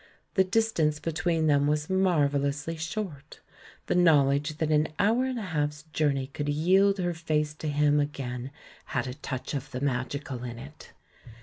The 0.33 0.43
distance 0.43 0.99
between 0.99 1.45
them 1.45 1.67
was 1.67 1.87
marvellously 1.87 2.75
short— 2.75 3.39
the 3.85 3.93
knowledge 3.93 4.57
that 4.57 4.71
an 4.71 4.87
hour 4.97 5.25
and 5.25 5.37
a 5.37 5.43
half's 5.53 5.83
journey 5.93 6.25
could 6.25 6.49
yield 6.49 6.97
her 6.97 7.13
face 7.13 7.53
to 7.53 7.67
him 7.67 7.99
again 7.99 8.49
had 8.97 9.05
a 9.05 9.13
touch 9.13 9.53
of 9.53 9.69
the 9.69 9.79
magical 9.79 10.43
in 10.43 10.57
it. 10.57 10.93